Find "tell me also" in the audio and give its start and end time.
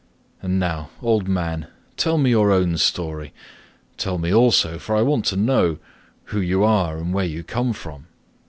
3.97-4.79